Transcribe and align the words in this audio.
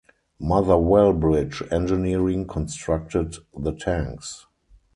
Motherwell 0.39 1.13
Bridge 1.13 1.61
Engineering 1.71 2.47
constructed 2.47 3.35
the 3.55 3.71
tanks. 3.71 4.47